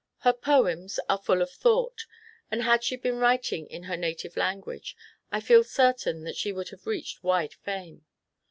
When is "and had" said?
2.49-2.83